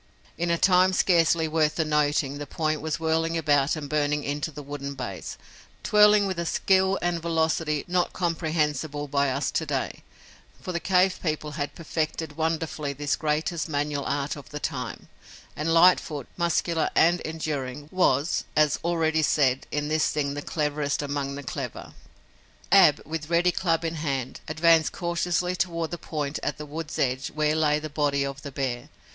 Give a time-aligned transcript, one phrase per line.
[0.35, 4.49] In a time scarcely worth the noting the point was whirling about and burning into
[4.49, 5.37] the wooden base,
[5.83, 10.01] twirling with a skill and velocity not comprehensible by us to day,
[10.59, 15.07] for the cave people had perfected wonderfully this greatest manual art of the time,
[15.55, 21.35] and Lightfoot, muscular and enduring, was, as already said, in this thing the cleverest among
[21.35, 21.93] the clever.
[22.71, 27.27] Ab, with ready club in hand, advanced cautiously toward the point at the wood's edge
[27.27, 28.89] where lay the body of the bear.